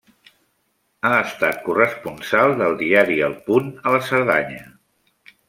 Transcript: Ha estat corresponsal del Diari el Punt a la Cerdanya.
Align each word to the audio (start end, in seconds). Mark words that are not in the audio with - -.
Ha 1.09 1.11
estat 1.17 1.59
corresponsal 1.67 2.55
del 2.63 2.75
Diari 2.81 3.19
el 3.29 3.37
Punt 3.51 3.71
a 3.85 3.95
la 3.99 4.01
Cerdanya. 4.09 4.65